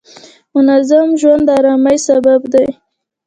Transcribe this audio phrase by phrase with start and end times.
[0.53, 2.67] منظم ژوند د آرامۍ سبب دی.